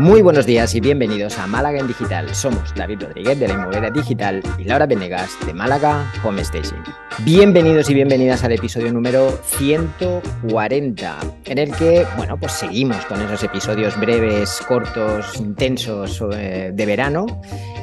Muy 0.00 0.22
buenos 0.22 0.46
días 0.46 0.74
y 0.74 0.80
bienvenidos 0.80 1.38
a 1.38 1.46
Málaga 1.46 1.78
en 1.78 1.86
Digital. 1.86 2.34
Somos 2.34 2.74
David 2.74 3.02
Rodríguez 3.02 3.38
de 3.38 3.46
la 3.46 3.52
Inmobiliaria 3.52 3.90
Digital 3.90 4.42
y 4.56 4.64
Laura 4.64 4.86
Venegas 4.86 5.36
de 5.44 5.52
Málaga 5.52 6.10
Home 6.24 6.40
Station. 6.40 6.82
Bienvenidos 7.18 7.90
y 7.90 7.94
bienvenidas 7.94 8.42
al 8.42 8.52
episodio 8.52 8.90
número 8.94 9.30
140, 9.42 11.18
en 11.44 11.58
el 11.58 11.76
que, 11.76 12.06
bueno, 12.16 12.38
pues 12.40 12.52
seguimos 12.52 13.04
con 13.04 13.20
esos 13.20 13.44
episodios 13.44 14.00
breves, 14.00 14.62
cortos, 14.66 15.36
intensos 15.38 16.24
eh, 16.32 16.70
de 16.72 16.86
verano 16.86 17.26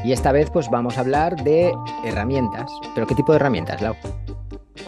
y 0.03 0.11
esta 0.11 0.31
vez 0.31 0.49
pues 0.49 0.71
vamos 0.71 0.97
a 0.97 1.01
hablar 1.01 1.35
de 1.43 1.71
herramientas. 2.03 2.71
¿Pero 2.95 3.05
qué 3.05 3.13
tipo 3.13 3.31
de 3.31 3.35
herramientas, 3.35 3.79
Lau? 3.79 3.95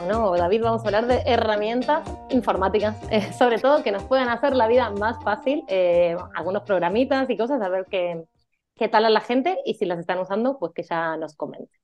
David, 0.10 0.64
vamos 0.64 0.82
a 0.82 0.86
hablar 0.86 1.06
de 1.06 1.22
herramientas 1.28 2.02
informáticas, 2.32 2.98
eh, 3.12 3.32
sobre 3.32 3.60
todo 3.60 3.84
que 3.84 3.92
nos 3.92 4.04
puedan 4.04 4.28
hacer 4.28 4.56
la 4.56 4.68
vida 4.68 4.90
más 4.90 5.24
fácil, 5.24 5.64
eh, 5.68 6.16
algunos 6.34 6.64
programitas 6.64 7.30
y 7.30 7.38
cosas, 7.38 7.62
a 7.62 7.70
ver 7.70 7.86
qué, 7.92 8.24
qué 8.76 8.88
tal 8.88 9.06
a 9.06 9.12
la 9.12 9.22
gente 9.22 9.60
y 9.66 9.76
si 9.76 9.86
las 9.86 10.00
están 10.00 10.18
usando, 10.18 10.58
pues 10.58 10.74
que 10.74 10.82
ya 10.82 11.16
nos 11.18 11.36
comenten. 11.36 11.80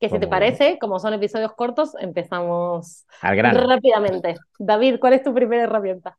Que 0.00 0.08
si 0.08 0.18
te 0.18 0.26
parece, 0.26 0.78
como 0.78 0.98
son 0.98 1.14
episodios 1.14 1.52
cortos, 1.54 1.94
empezamos 2.00 3.04
rápidamente. 3.20 4.36
David, 4.58 4.98
¿cuál 5.00 5.12
es 5.12 5.22
tu 5.22 5.34
primera 5.34 5.64
herramienta? 5.64 6.16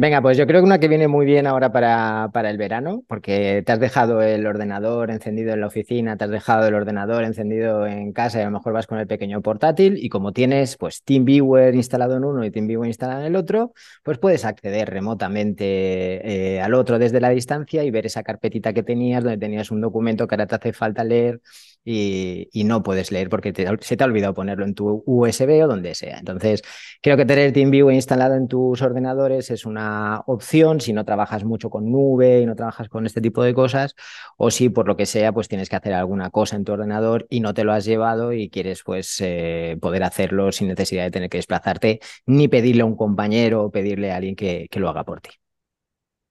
Venga, 0.00 0.22
pues 0.22 0.38
yo 0.38 0.46
creo 0.46 0.60
que 0.60 0.64
una 0.64 0.78
que 0.78 0.86
viene 0.86 1.08
muy 1.08 1.26
bien 1.26 1.48
ahora 1.48 1.72
para, 1.72 2.30
para, 2.32 2.50
el 2.50 2.56
verano, 2.56 3.02
porque 3.08 3.64
te 3.66 3.72
has 3.72 3.80
dejado 3.80 4.22
el 4.22 4.46
ordenador 4.46 5.10
encendido 5.10 5.52
en 5.52 5.60
la 5.60 5.66
oficina, 5.66 6.16
te 6.16 6.22
has 6.22 6.30
dejado 6.30 6.68
el 6.68 6.74
ordenador 6.74 7.24
encendido 7.24 7.84
en 7.84 8.12
casa 8.12 8.38
y 8.38 8.42
a 8.42 8.44
lo 8.44 8.52
mejor 8.52 8.72
vas 8.72 8.86
con 8.86 9.00
el 9.00 9.08
pequeño 9.08 9.42
portátil 9.42 9.96
y 9.98 10.08
como 10.08 10.32
tienes 10.32 10.76
pues 10.76 11.02
TeamViewer 11.02 11.74
instalado 11.74 12.16
en 12.16 12.24
uno 12.24 12.44
y 12.44 12.52
TeamViewer 12.52 12.86
instalado 12.86 13.22
en 13.22 13.26
el 13.26 13.34
otro, 13.34 13.72
pues 14.04 14.18
puedes 14.18 14.44
acceder 14.44 14.88
remotamente 14.88 16.54
eh, 16.54 16.60
al 16.60 16.74
otro 16.74 17.00
desde 17.00 17.20
la 17.20 17.30
distancia 17.30 17.82
y 17.82 17.90
ver 17.90 18.06
esa 18.06 18.22
carpetita 18.22 18.72
que 18.72 18.84
tenías 18.84 19.24
donde 19.24 19.38
tenías 19.38 19.72
un 19.72 19.80
documento 19.80 20.28
que 20.28 20.36
ahora 20.36 20.46
te 20.46 20.54
hace 20.54 20.72
falta 20.72 21.02
leer 21.02 21.40
y, 21.84 22.64
no 22.64 22.82
puedes 22.82 23.10
leer 23.12 23.30
porque 23.30 23.52
se 23.80 23.96
te 23.96 24.04
ha 24.04 24.06
olvidado 24.06 24.34
ponerlo 24.34 24.64
en 24.66 24.74
tu 24.74 25.02
USB 25.06 25.64
o 25.64 25.66
donde 25.66 25.94
sea. 25.94 26.18
Entonces, 26.18 26.62
creo 27.00 27.16
que 27.16 27.24
tener 27.24 27.52
TeamViewer 27.52 27.94
instalado 27.94 28.34
en 28.34 28.46
tus 28.46 28.82
ordenadores 28.82 29.50
es 29.50 29.64
una 29.64 29.87
opción 30.26 30.80
si 30.80 30.92
no 30.92 31.04
trabajas 31.04 31.44
mucho 31.44 31.70
con 31.70 31.90
nube 31.90 32.40
y 32.40 32.46
no 32.46 32.56
trabajas 32.56 32.88
con 32.88 33.06
este 33.06 33.20
tipo 33.20 33.42
de 33.42 33.54
cosas, 33.54 33.94
o 34.36 34.50
si 34.50 34.68
por 34.68 34.86
lo 34.86 34.96
que 34.96 35.06
sea, 35.06 35.32
pues 35.32 35.48
tienes 35.48 35.68
que 35.68 35.76
hacer 35.76 35.94
alguna 35.94 36.30
cosa 36.30 36.56
en 36.56 36.64
tu 36.64 36.72
ordenador 36.72 37.26
y 37.30 37.40
no 37.40 37.54
te 37.54 37.64
lo 37.64 37.72
has 37.72 37.84
llevado 37.84 38.32
y 38.32 38.50
quieres 38.50 38.82
pues 38.84 39.20
eh, 39.20 39.76
poder 39.80 40.02
hacerlo 40.04 40.52
sin 40.52 40.68
necesidad 40.68 41.04
de 41.04 41.10
tener 41.10 41.30
que 41.30 41.38
desplazarte 41.38 42.00
ni 42.26 42.48
pedirle 42.48 42.82
a 42.82 42.86
un 42.86 42.96
compañero 42.96 43.64
o 43.64 43.70
pedirle 43.70 44.12
a 44.12 44.16
alguien 44.16 44.36
que 44.36 44.68
lo 44.74 44.88
haga 44.88 45.04
por 45.04 45.20
ti. 45.20 45.30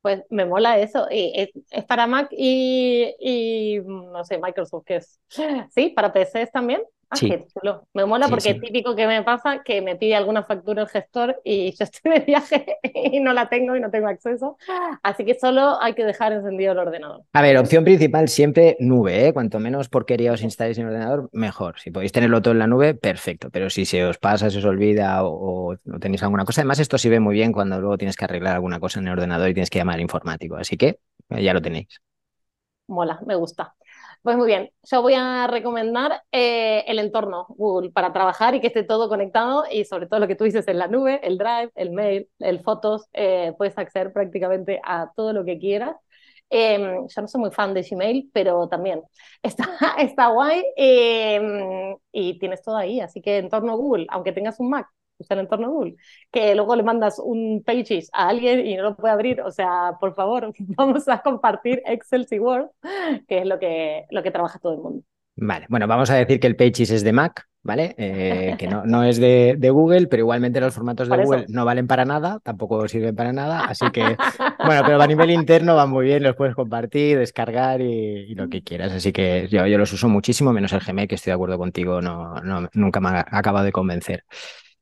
Pues 0.07 0.23
me 0.29 0.45
mola 0.45 0.79
eso. 0.79 1.07
Y 1.11 1.33
es, 1.35 1.83
para 1.85 2.07
Mac 2.07 2.29
y, 2.31 3.13
y, 3.19 3.79
no 3.83 4.23
sé, 4.23 4.37
Microsoft, 4.37 4.85
¿qué 4.85 4.95
es? 4.97 5.19
Sí, 5.69 5.89
para 5.89 6.13
PCs 6.13 6.51
también. 6.51 6.81
Ah, 7.09 7.15
sí. 7.15 7.29
qué 7.29 7.45
chulo. 7.53 7.87
Me 7.93 8.05
mola 8.05 8.27
porque 8.27 8.49
es 8.49 8.59
típico 8.59 8.95
que 8.95 9.07
me 9.07 9.23
pasa 9.23 9.63
que 9.63 9.81
me 9.81 9.95
pide 9.95 10.15
alguna 10.15 10.43
factura 10.43 10.81
el 10.81 10.89
gestor 10.89 11.39
y 11.43 11.71
yo 11.71 11.83
estoy 11.85 12.11
de 12.11 12.19
viaje 12.19 12.77
y 13.13 13.19
no 13.21 13.31
la 13.31 13.47
tengo 13.47 13.75
y 13.75 13.79
no 13.79 13.89
tengo 13.89 14.07
acceso. 14.07 14.57
Así 15.03 15.23
que 15.23 15.35
solo 15.35 15.81
hay 15.81 15.93
que 15.93 16.03
dejar 16.03 16.33
encendido 16.33 16.73
el 16.73 16.79
ordenador. 16.79 17.21
A 17.31 17.41
ver, 17.41 17.57
opción 17.57 17.85
principal 17.85 18.27
siempre 18.27 18.75
nube, 18.79 19.27
¿eh? 19.27 19.33
Cuanto 19.33 19.59
menos 19.59 19.87
porquería 19.87 20.33
os 20.33 20.41
instaléis 20.41 20.77
en 20.77 20.87
el 20.87 20.93
ordenador, 20.93 21.29
mejor. 21.31 21.79
Si 21.79 21.91
podéis 21.91 22.11
tenerlo 22.11 22.41
todo 22.41 22.51
en 22.51 22.59
la 22.59 22.67
nube, 22.67 22.93
perfecto. 22.93 23.49
Pero 23.51 23.69
si 23.69 23.85
se 23.85 24.03
os 24.03 24.17
pasa, 24.17 24.49
se 24.49 24.57
os 24.57 24.65
olvida 24.65 25.23
o, 25.23 25.77
no 25.85 25.99
tenéis 25.99 26.23
alguna 26.23 26.43
cosa. 26.43 26.61
Además, 26.61 26.79
esto 26.79 26.97
sí 26.97 27.07
ve 27.07 27.21
muy 27.21 27.35
bien 27.35 27.53
cuando 27.53 27.79
luego 27.79 27.97
tienes 27.97 28.17
que 28.17 28.25
arreglar 28.25 28.55
alguna 28.55 28.79
cosa 28.79 28.99
en 28.99 29.07
el 29.07 29.13
ordenador 29.13 29.49
y 29.49 29.53
tienes 29.53 29.69
que 29.69 29.79
llamar 29.79 29.95
al 29.95 30.01
informático. 30.01 30.57
Así 30.57 30.75
que 30.75 30.99
ya 31.29 31.53
lo 31.53 31.61
tenéis. 31.61 32.01
Mola, 32.87 33.19
me 33.25 33.35
gusta. 33.35 33.76
Pues 34.27 34.35
muy 34.35 34.47
bien, 34.47 34.69
yo 34.83 35.01
voy 35.01 35.13
a 35.15 35.47
recomendar 35.47 36.21
eh, 36.33 36.83
el 36.87 36.99
entorno 36.99 37.45
Google 37.47 37.91
para 37.91 38.11
trabajar 38.11 38.53
y 38.55 38.59
que 38.59 38.67
esté 38.67 38.83
todo 38.83 39.07
conectado 39.07 39.63
y 39.71 39.85
sobre 39.85 40.07
todo 40.07 40.19
lo 40.19 40.27
que 40.27 40.35
tú 40.35 40.43
dices 40.43 40.67
en 40.67 40.79
la 40.79 40.87
nube, 40.89 41.21
el 41.25 41.37
Drive, 41.37 41.71
el 41.75 41.91
Mail, 41.91 42.27
el 42.39 42.59
Fotos, 42.59 43.05
eh, 43.13 43.53
puedes 43.57 43.77
acceder 43.77 44.11
prácticamente 44.11 44.81
a 44.83 45.11
todo 45.15 45.31
lo 45.31 45.45
que 45.45 45.57
quieras. 45.59 45.95
Em, 46.49 47.07
yo 47.07 47.21
no 47.21 47.27
soy 47.29 47.39
muy 47.41 47.51
fan 47.51 47.73
de 47.73 47.83
Gmail, 47.89 48.29
pero 48.33 48.67
también 48.67 49.01
está, 49.43 49.65
está 49.97 50.27
guay 50.27 50.61
em, 50.75 51.95
y 52.11 52.37
tienes 52.37 52.61
todo 52.61 52.75
ahí. 52.75 52.99
Así 52.99 53.21
que 53.21 53.37
entorno 53.37 53.77
Google, 53.77 54.07
aunque 54.09 54.33
tengas 54.33 54.59
un 54.59 54.69
Mac, 54.71 54.87
está 55.19 55.35
en 55.35 55.41
entorno 55.41 55.71
Google, 55.71 55.95
que 56.31 56.55
luego 56.55 56.75
le 56.75 56.83
mandas 56.83 57.19
un 57.19 57.63
Pages 57.65 58.09
a 58.13 58.29
alguien 58.29 58.65
y 58.65 58.75
no 58.75 58.83
lo 58.83 58.95
puede 58.95 59.13
abrir, 59.13 59.41
o 59.41 59.51
sea, 59.51 59.93
por 59.99 60.15
favor, 60.15 60.53
vamos 60.59 61.07
a 61.07 61.21
compartir 61.21 61.81
Excel 61.85 62.27
y 62.29 62.39
Word, 62.39 62.69
que 63.27 63.39
es 63.39 63.45
lo 63.45 63.59
que, 63.59 64.05
lo 64.09 64.23
que 64.23 64.31
trabaja 64.31 64.59
todo 64.59 64.73
el 64.73 64.79
mundo. 64.79 65.03
Vale, 65.39 65.67
bueno, 65.69 65.85
vamos 65.85 66.09
a 66.09 66.15
decir 66.15 66.39
que 66.39 66.47
el 66.47 66.55
Pages 66.55 66.89
es 66.89 67.03
de 67.03 67.13
Mac, 67.13 67.47
¿vale? 67.61 67.93
Eh, 67.99 68.55
que 68.57 68.67
no, 68.67 68.85
no 68.85 69.03
es 69.03 69.19
de, 69.19 69.55
de, 69.55 69.69
Google, 69.69 70.07
pero 70.07 70.21
igualmente 70.21 70.59
los 70.59 70.73
formatos 70.73 71.07
de 71.07 71.15
Google 71.15 71.45
no 71.49 71.63
valen 71.63 71.85
para 71.85 72.05
nada, 72.05 72.39
tampoco 72.43 72.87
sirven 72.87 73.15
para 73.15 73.31
nada, 73.33 73.65
así 73.65 73.85
que, 73.91 74.01
bueno, 74.65 74.81
pero 74.83 74.99
a 74.99 75.05
nivel 75.05 75.29
interno 75.29 75.75
van 75.75 75.91
muy 75.91 76.05
bien, 76.05 76.23
los 76.23 76.35
puedes 76.35 76.55
compartir, 76.55 77.19
descargar 77.19 77.81
y, 77.81 78.33
lo 78.33 78.49
que 78.49 78.63
quieras, 78.63 78.91
así 78.93 79.11
que 79.11 79.47
yo, 79.47 79.67
yo, 79.67 79.77
los 79.77 79.93
uso 79.93 80.09
muchísimo, 80.09 80.53
menos 80.53 80.73
el 80.73 80.79
Gmail, 80.79 81.07
que 81.07 81.15
estoy 81.15 81.29
de 81.29 81.35
acuerdo 81.35 81.59
contigo, 81.59 82.01
no, 82.01 82.41
no, 82.41 82.67
nunca 82.73 82.99
me 82.99 83.09
ha 83.09 83.25
acabado 83.29 83.65
de 83.65 83.71
convencer. 83.71 84.23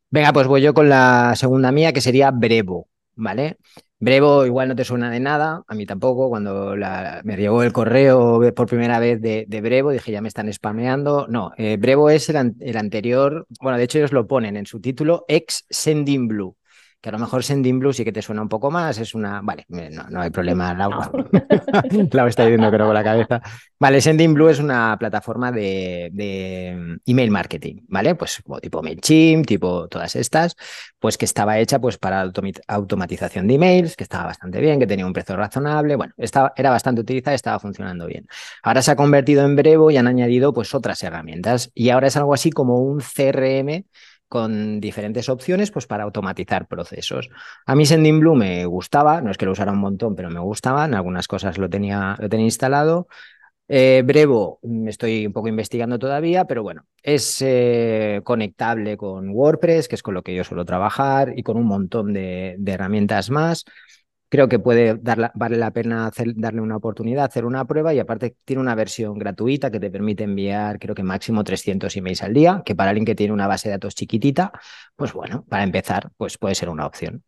Venga, 0.09 0.31
pues 0.33 0.47
voy 0.47 0.61
yo 0.61 0.73
con 0.73 0.87
la 0.89 1.33
segunda 1.35 1.71
mía, 1.71 1.91
que 1.91 2.01
sería 2.01 2.31
Brevo, 2.31 2.87
¿vale? 3.15 3.57
Brevo 3.99 4.45
igual 4.45 4.69
no 4.69 4.75
te 4.75 4.83
suena 4.85 5.09
de 5.09 5.19
nada, 5.19 5.63
a 5.67 5.75
mí 5.75 5.85
tampoco. 5.85 6.29
Cuando 6.29 6.75
me 7.23 7.37
llegó 7.37 7.63
el 7.63 7.73
correo 7.73 8.41
por 8.53 8.67
primera 8.67 8.99
vez 8.99 9.21
de, 9.21 9.61
Brevo, 9.61 9.91
dije 9.91 10.11
ya 10.11 10.21
me 10.21 10.27
están 10.27 10.51
spameando. 10.53 11.27
No, 11.27 11.51
eh, 11.57 11.77
Brevo 11.77 12.09
es 12.09 12.29
el, 12.29 12.53
el, 12.59 12.77
anterior, 12.77 13.47
bueno, 13.61 13.77
de 13.77 13.83
hecho 13.85 13.97
ellos 13.97 14.13
lo 14.13 14.27
ponen 14.27 14.57
en 14.57 14.65
su 14.65 14.79
título, 14.79 15.25
ex 15.27 15.65
Sending 15.69 16.27
Blue 16.27 16.55
que 17.05 17.09
a 17.09 17.11
lo 17.11 17.19
mejor 17.19 17.43
Sending 17.43 17.77
Blue 17.77 17.93
sí 17.93 18.03
que 18.03 18.11
te 18.11 18.23
suena 18.23 18.41
un 18.41 18.49
poco 18.49 18.71
más, 18.71 18.97
es 18.97 19.13
una... 19.13 19.39
Vale, 19.43 19.63
no, 19.69 20.09
no 20.09 20.21
hay 20.21 20.31
problema, 20.31 20.73
Laura. 20.73 21.11
Laura 22.11 22.29
está 22.29 22.45
diciendo 22.45 22.71
que 22.71 22.79
no 22.79 22.87
con 22.87 22.95
la 22.95 23.03
cabeza. 23.03 23.43
Vale, 23.79 24.01
Sending 24.01 24.33
Blue 24.33 24.49
es 24.49 24.57
una 24.57 24.97
plataforma 24.97 25.51
de, 25.51 26.09
de, 26.11 26.97
email 27.05 27.29
marketing, 27.29 27.81
¿vale? 27.89 28.15
Pues 28.15 28.41
como 28.43 28.59
tipo 28.59 28.81
MailChimp, 28.81 29.45
tipo 29.45 29.87
todas 29.87 30.15
estas, 30.15 30.55
pues 30.97 31.15
que 31.19 31.25
estaba 31.25 31.59
hecha 31.59 31.77
pues 31.77 31.99
para 31.99 32.27
automatización 32.67 33.45
de 33.45 33.53
emails, 33.53 33.95
que 33.95 34.03
estaba 34.03 34.25
bastante 34.25 34.59
bien, 34.59 34.79
que 34.79 34.87
tenía 34.87 35.05
un 35.05 35.13
precio 35.13 35.35
razonable, 35.35 35.95
bueno, 35.97 36.15
estaba, 36.17 36.53
era 36.55 36.71
bastante 36.71 37.01
utilizada, 37.01 37.35
estaba 37.35 37.59
funcionando 37.59 38.07
bien. 38.07 38.25
Ahora 38.63 38.81
se 38.81 38.89
ha 38.89 38.95
convertido 38.95 39.45
en 39.45 39.55
Brevo 39.55 39.91
y 39.91 39.97
han 39.97 40.07
añadido 40.07 40.55
pues 40.55 40.73
otras 40.73 41.03
herramientas 41.03 41.69
y 41.75 41.91
ahora 41.91 42.07
es 42.07 42.17
algo 42.17 42.33
así 42.33 42.49
como 42.49 42.79
un 42.79 42.99
CRM 42.99 43.85
con 44.35 44.81
diferentes 44.81 45.29
opciones 45.29 45.71
pues, 45.71 45.87
para 45.87 46.03
automatizar 46.03 46.67
procesos. 46.67 47.29
A 47.65 47.73
mí 47.73 47.85
Sendinblue 47.85 48.35
me 48.35 48.65
gustaba, 48.65 49.21
no 49.21 49.31
es 49.31 49.37
que 49.37 49.45
lo 49.45 49.53
usara 49.53 49.71
un 49.71 49.79
montón, 49.79 50.13
pero 50.13 50.29
me 50.29 50.41
gustaba, 50.41 50.83
en 50.83 50.93
algunas 50.93 51.29
cosas 51.29 51.57
lo 51.57 51.69
tenía, 51.69 52.17
lo 52.19 52.27
tenía 52.27 52.47
instalado. 52.47 53.07
Eh, 53.69 54.03
Brevo 54.05 54.59
me 54.63 54.89
estoy 54.89 55.25
un 55.25 55.31
poco 55.31 55.47
investigando 55.47 55.97
todavía, 55.97 56.43
pero 56.43 56.63
bueno, 56.63 56.85
es 57.01 57.41
eh, 57.41 58.19
conectable 58.25 58.97
con 58.97 59.29
WordPress, 59.29 59.87
que 59.87 59.95
es 59.95 60.03
con 60.03 60.13
lo 60.13 60.21
que 60.21 60.35
yo 60.35 60.43
suelo 60.43 60.65
trabajar, 60.65 61.31
y 61.33 61.41
con 61.41 61.55
un 61.55 61.65
montón 61.65 62.11
de 62.11 62.57
herramientas 62.65 63.29
más. 63.29 63.63
Creo 64.35 64.49
que 64.49 64.59
puede 64.59 64.99
vale 65.33 65.55
la 65.55 65.71
pena 65.71 66.11
darle 66.35 66.59
una 66.59 66.75
oportunidad, 66.75 67.23
hacer 67.23 67.45
una 67.45 67.63
prueba 67.63 67.93
y 67.93 67.99
aparte 67.99 68.35
tiene 68.43 68.61
una 68.61 68.75
versión 68.75 69.17
gratuita 69.17 69.71
que 69.71 69.79
te 69.79 69.89
permite 69.89 70.25
enviar 70.25 70.77
creo 70.77 70.93
que 70.93 71.03
máximo 71.03 71.41
300 71.41 71.95
emails 71.95 72.21
al 72.21 72.33
día, 72.33 72.61
que 72.65 72.75
para 72.75 72.89
alguien 72.89 73.05
que 73.05 73.15
tiene 73.15 73.31
una 73.31 73.47
base 73.47 73.69
de 73.69 73.75
datos 73.75 73.95
chiquitita, 73.95 74.51
pues 74.97 75.13
bueno, 75.13 75.45
para 75.47 75.63
empezar, 75.63 76.11
pues 76.17 76.37
puede 76.37 76.53
ser 76.53 76.67
una 76.67 76.85
opción. 76.85 77.23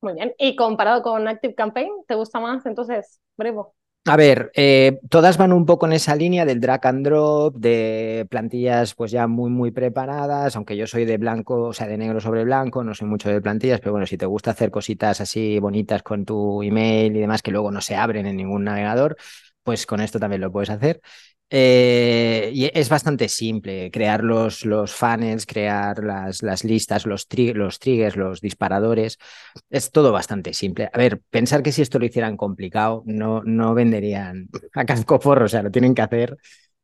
Muy 0.00 0.14
bien. 0.14 0.32
¿Y 0.38 0.56
comparado 0.56 1.02
con 1.02 1.28
Active 1.28 1.54
Campaign, 1.54 1.92
te 2.08 2.14
gusta 2.14 2.40
más 2.40 2.64
entonces 2.64 3.20
Brevo? 3.36 3.74
A 4.06 4.16
ver, 4.18 4.50
eh, 4.54 5.00
todas 5.08 5.38
van 5.38 5.50
un 5.54 5.64
poco 5.64 5.86
en 5.86 5.94
esa 5.94 6.14
línea 6.14 6.44
del 6.44 6.60
drag 6.60 6.86
and 6.86 7.06
drop, 7.06 7.54
de 7.56 8.26
plantillas 8.28 8.94
pues 8.94 9.10
ya 9.10 9.26
muy, 9.26 9.48
muy 9.50 9.70
preparadas, 9.70 10.56
aunque 10.56 10.76
yo 10.76 10.86
soy 10.86 11.06
de 11.06 11.16
blanco, 11.16 11.62
o 11.68 11.72
sea, 11.72 11.86
de 11.86 11.96
negro 11.96 12.20
sobre 12.20 12.44
blanco, 12.44 12.84
no 12.84 12.94
soy 12.94 13.08
mucho 13.08 13.30
de 13.30 13.40
plantillas, 13.40 13.80
pero 13.80 13.92
bueno, 13.92 14.06
si 14.06 14.18
te 14.18 14.26
gusta 14.26 14.50
hacer 14.50 14.70
cositas 14.70 15.22
así 15.22 15.58
bonitas 15.58 16.02
con 16.02 16.26
tu 16.26 16.62
email 16.62 17.16
y 17.16 17.20
demás 17.20 17.40
que 17.40 17.50
luego 17.50 17.70
no 17.70 17.80
se 17.80 17.96
abren 17.96 18.26
en 18.26 18.36
ningún 18.36 18.64
navegador, 18.64 19.16
pues 19.62 19.86
con 19.86 20.00
esto 20.02 20.18
también 20.20 20.42
lo 20.42 20.52
puedes 20.52 20.68
hacer. 20.68 21.00
Eh, 21.48 22.33
y 22.54 22.70
es 22.72 22.88
bastante 22.88 23.28
simple 23.28 23.90
crear 23.90 24.22
los, 24.22 24.64
los 24.64 24.94
funnels, 24.94 25.44
crear 25.46 26.02
las, 26.04 26.42
las 26.42 26.62
listas, 26.64 27.04
los, 27.06 27.26
los 27.54 27.78
triggers, 27.80 28.16
los 28.16 28.40
disparadores. 28.40 29.18
Es 29.70 29.90
todo 29.90 30.12
bastante 30.12 30.54
simple. 30.54 30.88
A 30.92 30.98
ver, 30.98 31.20
pensar 31.30 31.62
que 31.62 31.72
si 31.72 31.82
esto 31.82 31.98
lo 31.98 32.06
hicieran 32.06 32.36
complicado, 32.36 33.02
no, 33.06 33.42
no 33.44 33.74
venderían 33.74 34.48
a 34.74 34.84
casco 34.84 35.18
porro, 35.18 35.46
o 35.46 35.48
sea, 35.48 35.62
lo 35.62 35.70
tienen 35.70 35.94
que 35.94 36.02
hacer. 36.02 36.36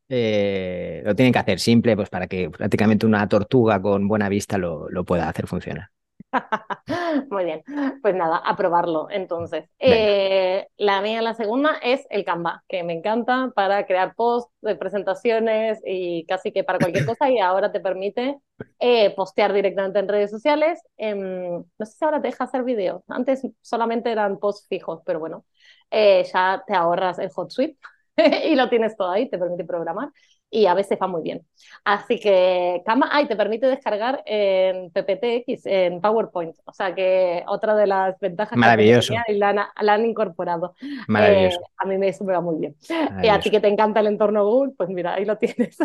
Eh, 0.08 1.02
lo 1.04 1.14
tienen 1.14 1.32
que 1.32 1.38
hacer 1.38 1.60
simple, 1.60 1.94
pues 1.96 2.10
para 2.10 2.26
que 2.26 2.50
prácticamente 2.50 3.06
una 3.06 3.28
tortuga 3.28 3.80
con 3.80 4.08
buena 4.08 4.28
vista 4.28 4.58
lo, 4.58 4.88
lo 4.90 5.04
pueda 5.04 5.28
hacer 5.28 5.46
funcionar. 5.46 5.90
Muy 7.30 7.44
bien, 7.44 7.62
pues 8.02 8.14
nada, 8.14 8.36
a 8.38 8.56
probarlo 8.56 9.08
entonces. 9.10 9.68
Eh, 9.78 10.66
la 10.76 11.00
mía, 11.00 11.22
la 11.22 11.34
segunda, 11.34 11.76
es 11.82 12.06
el 12.10 12.24
Canva, 12.24 12.62
que 12.68 12.82
me 12.82 12.92
encanta 12.92 13.50
para 13.54 13.86
crear 13.86 14.14
posts, 14.14 14.52
presentaciones 14.78 15.80
y 15.84 16.24
casi 16.26 16.52
que 16.52 16.64
para 16.64 16.78
cualquier 16.78 17.06
cosa 17.06 17.30
y 17.30 17.38
ahora 17.38 17.72
te 17.72 17.80
permite 17.80 18.38
eh, 18.78 19.14
postear 19.14 19.52
directamente 19.52 19.98
en 19.98 20.08
redes 20.08 20.30
sociales. 20.30 20.80
Em, 20.96 21.64
no 21.78 21.86
sé 21.86 21.92
si 21.98 22.04
ahora 22.04 22.20
te 22.20 22.28
deja 22.28 22.44
hacer 22.44 22.64
videos, 22.64 23.02
antes 23.08 23.46
solamente 23.60 24.10
eran 24.12 24.38
posts 24.38 24.68
fijos, 24.68 25.02
pero 25.04 25.20
bueno, 25.20 25.44
eh, 25.90 26.24
ya 26.32 26.62
te 26.66 26.74
ahorras 26.74 27.18
el 27.18 27.30
hot 27.30 27.50
suite 27.50 27.78
y 28.44 28.54
lo 28.54 28.68
tienes 28.68 28.96
todo 28.96 29.10
ahí, 29.10 29.28
te 29.28 29.38
permite 29.38 29.64
programar 29.64 30.10
y 30.50 30.66
a 30.66 30.74
veces 30.74 30.98
va 31.00 31.06
muy 31.06 31.22
bien. 31.22 31.42
Así 31.84 32.18
que 32.18 32.82
Canva, 32.84 33.08
ay, 33.10 33.26
te 33.26 33.36
permite 33.36 33.66
descargar 33.66 34.22
en 34.26 34.90
PPTX, 34.90 35.66
en 35.66 36.00
PowerPoint. 36.00 36.56
O 36.64 36.72
sea 36.72 36.94
que 36.94 37.44
otra 37.46 37.74
de 37.76 37.86
las 37.86 38.18
ventajas 38.18 38.58
Maravilloso. 38.58 39.14
que 39.26 39.34
y 39.34 39.38
la, 39.38 39.70
han, 39.76 40.04
incorporado. 40.04 40.74
Maravilloso. 41.06 41.60
Eh, 41.60 41.64
a 41.76 41.86
mí 41.86 41.98
me, 41.98 42.12
me 42.20 42.32
va 42.32 42.40
muy 42.40 42.56
bien. 42.58 42.74
Y 43.22 43.28
a 43.28 43.38
ti 43.38 43.50
que 43.50 43.60
te 43.60 43.68
encanta 43.68 44.00
el 44.00 44.08
entorno 44.08 44.44
Google, 44.44 44.72
pues 44.76 44.88
mira, 44.88 45.14
ahí 45.14 45.24
lo 45.24 45.38
tienes. 45.38 45.78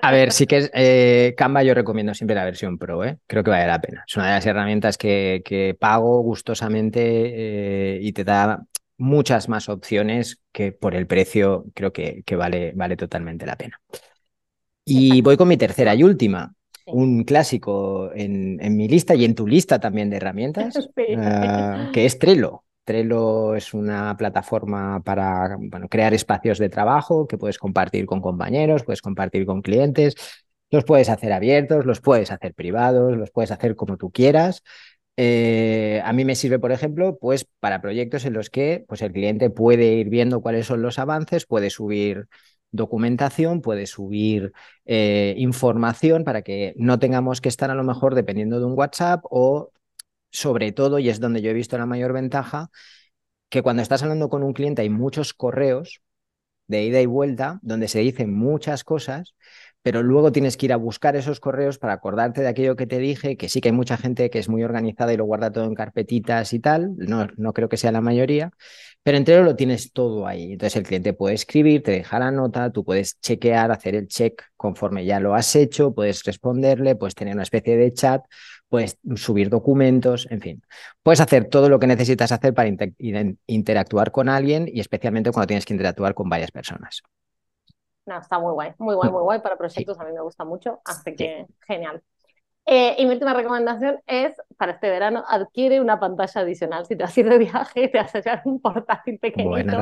a 0.00 0.12
ver, 0.12 0.30
sí 0.32 0.46
que 0.46 0.58
es, 0.58 0.70
eh, 0.72 1.34
Canva 1.36 1.62
yo 1.62 1.74
recomiendo 1.74 2.14
siempre 2.14 2.36
la 2.36 2.44
versión 2.44 2.78
Pro, 2.78 3.04
¿eh? 3.04 3.18
creo 3.26 3.42
que 3.42 3.50
vale 3.50 3.66
la 3.66 3.80
pena. 3.80 4.04
Es 4.06 4.16
una 4.16 4.28
de 4.28 4.34
las 4.34 4.46
herramientas 4.46 4.96
que, 4.96 5.42
que 5.44 5.76
pago 5.78 6.20
gustosamente 6.20 7.02
eh, 7.02 7.98
y 8.00 8.12
te 8.12 8.24
da 8.24 8.64
muchas 8.96 9.48
más 9.48 9.68
opciones 9.68 10.40
que 10.52 10.72
por 10.72 10.94
el 10.94 11.06
precio 11.06 11.66
creo 11.74 11.92
que, 11.92 12.22
que 12.24 12.36
vale, 12.36 12.72
vale 12.74 12.96
totalmente 12.96 13.46
la 13.46 13.56
pena. 13.56 13.80
Y 14.84 15.22
voy 15.22 15.36
con 15.36 15.48
mi 15.48 15.56
tercera 15.56 15.94
y 15.94 16.02
última, 16.02 16.54
un 16.86 17.24
clásico 17.24 18.10
en, 18.14 18.58
en, 18.60 18.76
mi 18.76 18.88
lista 18.88 19.14
y 19.14 19.24
en 19.24 19.34
tu 19.34 19.46
lista 19.46 19.78
también 19.78 20.10
de 20.10 20.16
herramientas, 20.16 20.76
uh, 20.96 21.92
que 21.92 22.04
es 22.04 22.18
Trello. 22.18 22.64
Trello 22.84 23.54
es 23.54 23.72
una 23.72 24.14
plataforma 24.16 25.00
para 25.02 25.56
bueno, 25.58 25.88
crear 25.88 26.12
espacios 26.12 26.58
de 26.58 26.68
trabajo 26.68 27.26
que 27.26 27.38
puedes 27.38 27.56
compartir 27.58 28.04
con 28.04 28.20
compañeros, 28.20 28.84
puedes 28.84 29.00
compartir 29.00 29.46
con 29.46 29.62
clientes, 29.62 30.14
los 30.70 30.84
puedes 30.84 31.08
hacer 31.08 31.32
abiertos, 31.32 31.86
los 31.86 32.00
puedes 32.00 32.30
hacer 32.30 32.52
privados, 32.52 33.16
los 33.16 33.30
puedes 33.30 33.50
hacer 33.50 33.74
como 33.74 33.96
tú 33.96 34.10
quieras. 34.10 34.62
Eh, 35.16 36.00
a 36.04 36.12
mí 36.12 36.24
me 36.24 36.34
sirve, 36.34 36.58
por 36.58 36.72
ejemplo, 36.72 37.18
pues 37.18 37.46
para 37.60 37.80
proyectos 37.80 38.24
en 38.24 38.32
los 38.32 38.50
que 38.50 38.84
pues, 38.88 39.00
el 39.02 39.12
cliente 39.12 39.48
puede 39.50 39.94
ir 39.94 40.08
viendo 40.08 40.40
cuáles 40.40 40.66
son 40.66 40.82
los 40.82 40.98
avances, 40.98 41.46
puede 41.46 41.70
subir 41.70 42.26
documentación, 42.72 43.60
puede 43.62 43.86
subir 43.86 44.52
eh, 44.84 45.34
información 45.38 46.24
para 46.24 46.42
que 46.42 46.74
no 46.76 46.98
tengamos 46.98 47.40
que 47.40 47.48
estar 47.48 47.70
a 47.70 47.74
lo 47.76 47.84
mejor 47.84 48.16
dependiendo 48.16 48.58
de 48.58 48.66
un 48.66 48.76
WhatsApp 48.76 49.24
o 49.30 49.70
sobre 50.30 50.72
todo, 50.72 50.98
y 50.98 51.08
es 51.08 51.20
donde 51.20 51.42
yo 51.42 51.50
he 51.50 51.54
visto 51.54 51.78
la 51.78 51.86
mayor 51.86 52.12
ventaja, 52.12 52.70
que 53.48 53.62
cuando 53.62 53.82
estás 53.82 54.02
hablando 54.02 54.28
con 54.28 54.42
un 54.42 54.52
cliente 54.52 54.82
hay 54.82 54.90
muchos 54.90 55.34
correos 55.34 56.02
de 56.66 56.84
ida 56.84 57.00
y 57.00 57.06
vuelta 57.06 57.60
donde 57.62 57.88
se 57.88 58.00
dicen 58.00 58.32
muchas 58.34 58.84
cosas 58.84 59.34
pero 59.84 60.02
luego 60.02 60.32
tienes 60.32 60.56
que 60.56 60.64
ir 60.64 60.72
a 60.72 60.76
buscar 60.76 61.14
esos 61.14 61.40
correos 61.40 61.78
para 61.78 61.92
acordarte 61.92 62.40
de 62.40 62.48
aquello 62.48 62.74
que 62.74 62.86
te 62.86 62.98
dije, 62.98 63.36
que 63.36 63.50
sí 63.50 63.60
que 63.60 63.68
hay 63.68 63.74
mucha 63.74 63.98
gente 63.98 64.30
que 64.30 64.38
es 64.38 64.48
muy 64.48 64.64
organizada 64.64 65.12
y 65.12 65.18
lo 65.18 65.26
guarda 65.26 65.52
todo 65.52 65.64
en 65.66 65.74
carpetitas 65.74 66.54
y 66.54 66.58
tal, 66.58 66.96
no, 66.96 67.28
no 67.36 67.52
creo 67.52 67.68
que 67.68 67.76
sea 67.76 67.92
la 67.92 68.00
mayoría, 68.00 68.50
pero 69.02 69.18
entero 69.18 69.44
lo 69.44 69.56
tienes 69.56 69.92
todo 69.92 70.26
ahí. 70.26 70.52
Entonces 70.52 70.76
el 70.76 70.84
cliente 70.84 71.12
puede 71.12 71.34
escribir, 71.34 71.82
te 71.82 71.90
deja 71.90 72.18
la 72.18 72.30
nota, 72.30 72.72
tú 72.72 72.82
puedes 72.82 73.20
chequear, 73.20 73.70
hacer 73.70 73.94
el 73.94 74.08
check 74.08 74.42
conforme 74.56 75.04
ya 75.04 75.20
lo 75.20 75.34
has 75.34 75.54
hecho, 75.54 75.94
puedes 75.94 76.24
responderle, 76.24 76.96
puedes 76.96 77.14
tener 77.14 77.34
una 77.34 77.42
especie 77.42 77.76
de 77.76 77.92
chat, 77.92 78.24
puedes 78.70 78.96
subir 79.16 79.50
documentos, 79.50 80.26
en 80.30 80.40
fin. 80.40 80.62
Puedes 81.02 81.20
hacer 81.20 81.44
todo 81.44 81.68
lo 81.68 81.78
que 81.78 81.86
necesitas 81.86 82.32
hacer 82.32 82.54
para 82.54 82.70
interactuar 83.46 84.12
con 84.12 84.30
alguien 84.30 84.66
y 84.66 84.80
especialmente 84.80 85.30
cuando 85.30 85.48
tienes 85.48 85.66
que 85.66 85.74
interactuar 85.74 86.14
con 86.14 86.30
varias 86.30 86.52
personas. 86.52 87.02
No, 88.06 88.18
está 88.18 88.38
muy 88.38 88.52
guay, 88.52 88.72
muy 88.78 88.94
guay, 88.94 89.10
muy 89.10 89.22
guay 89.22 89.40
para 89.40 89.56
proyectos, 89.56 89.98
a 89.98 90.04
mí 90.04 90.12
me 90.12 90.20
gusta 90.20 90.44
mucho, 90.44 90.80
así 90.84 91.14
que 91.14 91.46
genial. 91.66 92.02
Eh, 92.66 92.96
y 92.98 93.04
mi 93.04 93.12
última 93.12 93.34
recomendación 93.34 94.00
es, 94.06 94.34
para 94.56 94.72
este 94.72 94.88
verano, 94.88 95.22
adquiere 95.28 95.80
una 95.80 96.00
pantalla 96.00 96.40
adicional. 96.40 96.86
Si 96.86 96.96
te 96.96 97.04
vas 97.04 97.14
a 97.14 97.20
ir 97.20 97.28
de 97.28 97.38
viaje, 97.38 97.88
te 97.88 97.98
vas 97.98 98.14
a 98.14 98.20
llevar 98.20 98.42
un 98.46 98.60
portátil 98.60 99.18
pequeñito. 99.18 99.78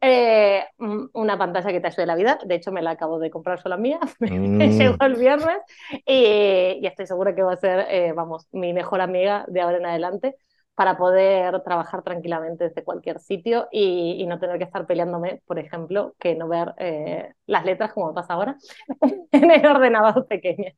Eh, 0.00 0.64
mm, 0.78 1.04
una 1.12 1.38
pantalla 1.38 1.70
que 1.70 1.80
te 1.80 1.86
ayude 1.86 2.06
la 2.06 2.16
vida. 2.16 2.38
De 2.44 2.56
hecho, 2.56 2.72
me 2.72 2.82
la 2.82 2.92
acabo 2.92 3.20
de 3.20 3.30
comprar 3.30 3.60
sola 3.62 3.76
mía. 3.76 4.00
Me 4.20 4.30
mm. 4.68 4.70
llegó 4.72 4.96
el 5.04 5.14
viernes 5.14 5.58
y, 6.04 6.84
estoy 6.84 7.06
segura 7.06 7.34
que 7.34 7.42
va 7.42 7.52
a 7.52 7.56
ser, 7.56 7.86
eh, 7.88 8.12
vamos, 8.12 8.48
mi 8.50 8.72
mejor 8.72 9.00
amiga 9.00 9.44
de 9.46 9.60
ahora 9.60 9.78
en 9.78 9.86
adelante 9.86 10.36
para 10.80 10.96
poder 10.96 11.60
trabajar 11.60 12.02
tranquilamente 12.02 12.64
desde 12.64 12.82
cualquier 12.82 13.20
sitio 13.20 13.68
y, 13.70 14.24
no 14.26 14.38
tener 14.38 14.56
que 14.56 14.64
estar 14.64 14.86
peleándome, 14.86 15.42
por 15.44 15.58
ejemplo, 15.58 16.14
que 16.18 16.34
no 16.34 16.48
ver 16.48 16.72
eh, 16.78 17.34
las 17.46 17.66
letras 17.66 17.92
como 17.92 18.14
pasa 18.14 18.32
ahora 18.32 18.56
en 19.30 19.50
el 19.50 19.66
ordenador 19.66 20.26
pequeño. 20.26 20.72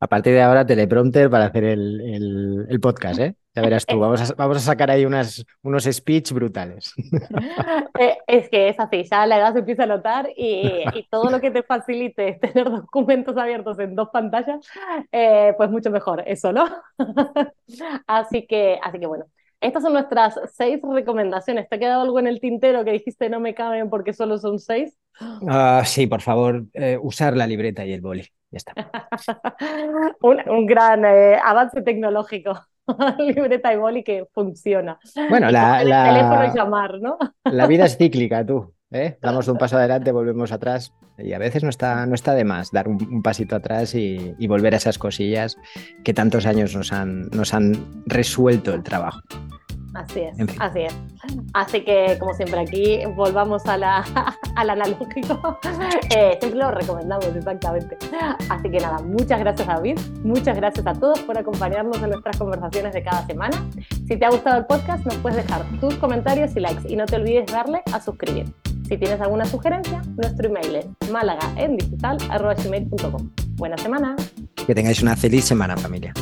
A 0.00 0.06
partir 0.06 0.34
de 0.34 0.42
ahora, 0.42 0.66
teleprompter 0.66 1.30
para 1.30 1.46
hacer 1.46 1.64
el, 1.64 2.66
el, 2.68 2.78
podcast, 2.78 3.18
¿eh? 3.20 3.36
Ya 3.56 3.62
verás 3.62 3.86
tú, 3.86 3.98
vamos 3.98 4.20
a, 4.20 4.34
vamos 4.34 4.58
a 4.58 4.60
sacar 4.60 4.90
ahí 4.90 5.06
unas, 5.06 5.42
unos 5.62 5.84
speech 5.84 6.32
brutales. 6.32 6.92
Eh, 7.98 8.18
es 8.26 8.50
que 8.50 8.68
es 8.68 8.78
así, 8.78 9.04
ya 9.04 9.24
la 9.24 9.38
edad 9.38 9.54
se 9.54 9.60
empieza 9.60 9.84
a 9.84 9.86
notar 9.86 10.28
y, 10.36 10.84
y 10.92 11.08
todo 11.08 11.30
lo 11.30 11.40
que 11.40 11.50
te 11.50 11.62
facilite 11.62 12.34
tener 12.42 12.70
documentos 12.70 13.34
abiertos 13.38 13.78
en 13.78 13.94
dos 13.94 14.10
pantallas, 14.12 14.60
eh, 15.10 15.54
pues 15.56 15.70
mucho 15.70 15.90
mejor, 15.90 16.22
eso, 16.26 16.52
¿no? 16.52 16.66
así, 18.06 18.46
que, 18.46 18.78
así 18.82 18.98
que 18.98 19.06
bueno, 19.06 19.24
estas 19.60 19.82
son 19.82 19.94
nuestras 19.94 20.38
seis 20.52 20.78
recomendaciones. 20.82 21.68
¿Te 21.68 21.76
ha 21.76 21.78
quedado 21.78 22.02
algo 22.02 22.18
en 22.18 22.26
el 22.26 22.40
tintero 22.40 22.84
que 22.84 22.92
dijiste 22.92 23.30
no 23.30 23.40
me 23.40 23.54
caben 23.54 23.88
porque 23.88 24.12
solo 24.12 24.36
son 24.36 24.58
seis? 24.58 24.98
Uh, 25.40 25.82
sí, 25.84 26.06
por 26.06 26.20
favor, 26.20 26.66
eh, 26.74 26.98
usar 27.00 27.34
la 27.34 27.46
libreta 27.46 27.84
y 27.86 27.94
el 27.94 28.02
boli. 28.02 28.26
Ya 28.50 28.58
está. 28.58 28.74
un, 30.20 30.48
un, 30.48 30.66
gran 30.66 31.04
eh, 31.06 31.38
avance 31.42 31.80
tecnológico. 31.80 32.66
libreta 33.18 33.72
y 33.72 33.76
boli 33.76 34.02
que 34.02 34.26
funciona. 34.32 34.98
Bueno, 35.28 35.50
la, 35.50 35.84
la, 35.84 36.04
teléfono 36.04 36.44
y 36.44 36.56
llamar, 36.56 37.00
¿no? 37.00 37.18
la 37.44 37.66
vida 37.66 37.86
es 37.86 37.96
cíclica, 37.98 38.44
tú. 38.44 38.72
¿eh? 38.90 39.18
Damos 39.20 39.48
un 39.48 39.58
paso 39.58 39.76
adelante, 39.76 40.12
volvemos 40.12 40.52
atrás. 40.52 40.92
Y 41.18 41.32
a 41.32 41.38
veces 41.38 41.62
no 41.62 41.70
está, 41.70 42.04
no 42.04 42.14
está 42.14 42.34
de 42.34 42.44
más 42.44 42.70
dar 42.72 42.88
un, 42.88 43.02
un 43.10 43.22
pasito 43.22 43.56
atrás 43.56 43.94
y, 43.94 44.34
y, 44.38 44.46
volver 44.48 44.74
a 44.74 44.76
esas 44.76 44.98
cosillas 44.98 45.56
que 46.04 46.12
tantos 46.12 46.44
años 46.44 46.76
nos 46.76 46.92
han, 46.92 47.28
nos 47.30 47.54
han 47.54 48.04
resuelto 48.04 48.74
el 48.74 48.82
trabajo. 48.82 49.20
Así 50.08 50.20
es, 50.20 50.36
así 50.60 50.82
es. 50.82 50.96
Así 51.52 51.80
que, 51.82 52.16
como 52.18 52.32
siempre, 52.34 52.60
aquí 52.60 53.00
volvamos 53.16 53.66
a 53.66 53.76
la, 53.76 54.04
al 54.56 54.70
analógico. 54.70 55.58
Eh, 56.16 56.38
siempre 56.40 56.60
lo 56.60 56.70
recomendamos, 56.70 57.26
exactamente. 57.26 57.98
Así 58.48 58.70
que 58.70 58.78
nada, 58.78 59.00
muchas 59.00 59.40
gracias, 59.40 59.66
David. 59.66 59.98
Muchas 60.22 60.56
gracias 60.56 60.86
a 60.86 60.94
todos 60.94 61.18
por 61.20 61.36
acompañarnos 61.36 62.00
en 62.02 62.10
nuestras 62.10 62.38
conversaciones 62.38 62.94
de 62.94 63.02
cada 63.02 63.26
semana. 63.26 63.60
Si 64.06 64.16
te 64.16 64.24
ha 64.24 64.30
gustado 64.30 64.58
el 64.58 64.66
podcast, 64.66 65.04
nos 65.04 65.16
puedes 65.16 65.38
dejar 65.38 65.64
tus 65.80 65.96
comentarios 65.96 66.54
y 66.56 66.60
likes. 66.60 66.88
Y 66.88 66.94
no 66.96 67.06
te 67.06 67.16
olvides 67.16 67.50
darle 67.50 67.82
a 67.92 68.00
suscribir. 68.00 68.46
Si 68.88 68.96
tienes 68.96 69.20
alguna 69.20 69.44
sugerencia, 69.46 70.00
nuestro 70.16 70.48
email 70.48 70.76
es 70.76 70.86
malagaendigital.com. 71.10 73.30
Buena 73.56 73.76
semana. 73.78 74.14
Que 74.66 74.74
tengáis 74.74 75.02
una 75.02 75.16
feliz 75.16 75.44
semana, 75.44 75.76
familia. 75.76 76.14